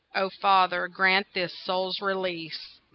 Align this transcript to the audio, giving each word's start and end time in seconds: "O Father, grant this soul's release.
"O 0.15 0.31
Father, 0.31 0.87
grant 0.87 1.27
this 1.35 1.53
soul's 1.55 2.01
release. 2.01 2.79